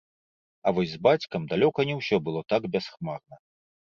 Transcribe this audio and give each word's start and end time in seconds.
А 0.69 0.71
вось 0.77 0.93
з 0.93 0.99
бацькам 1.07 1.41
далёка 1.51 1.85
не 1.89 1.95
ўсё 1.99 2.17
было 2.29 2.41
так 2.53 2.61
бясхмарна. 2.77 3.35